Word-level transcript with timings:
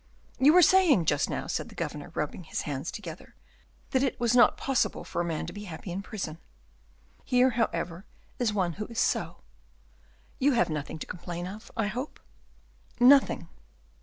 "You 0.39 0.53
were 0.53 0.63
saying 0.63 1.05
just 1.05 1.29
now," 1.29 1.45
said 1.45 1.69
the 1.69 1.75
governor, 1.75 2.11
rubbing 2.15 2.45
his 2.45 2.63
hands 2.63 2.89
together, 2.89 3.35
"that 3.91 4.01
it 4.01 4.19
was 4.19 4.33
not 4.35 4.57
possible 4.57 5.03
for 5.03 5.21
a 5.21 5.23
man 5.23 5.45
to 5.45 5.53
be 5.53 5.65
happy 5.65 5.91
in 5.91 6.01
prison; 6.01 6.39
here, 7.23 7.51
however, 7.51 8.03
is 8.39 8.51
one 8.51 8.73
who 8.81 8.87
is 8.87 8.99
so. 8.99 9.43
You 10.39 10.53
have 10.53 10.71
nothing 10.71 10.97
to 10.97 11.05
complain 11.05 11.45
of, 11.45 11.69
I 11.77 11.85
hope?" 11.85 12.19
"Nothing." 12.99 13.47